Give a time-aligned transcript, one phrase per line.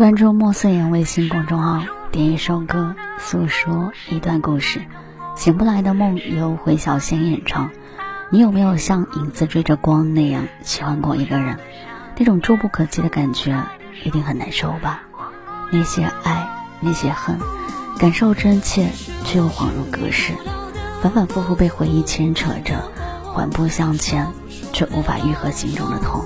[0.00, 4.80] 关注莫思言微信公众号，点一首歌，诉说一段故事。
[5.36, 7.70] 醒不来的梦由回小仙演唱。
[8.30, 11.58] 你有没有像影子追着光那样喜欢过一个人？
[12.16, 13.62] 那种触不可及的感觉
[14.02, 15.02] 一定很难受吧。
[15.70, 16.48] 那些爱，
[16.80, 17.38] 那些恨，
[17.98, 18.88] 感受真切
[19.26, 20.32] 却又恍如隔世。
[21.02, 22.90] 反反复复被回忆牵扯着，
[23.34, 24.28] 缓步向前，
[24.72, 26.24] 却无法愈合心中的痛。